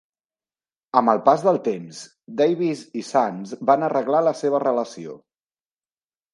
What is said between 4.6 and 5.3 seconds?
relació.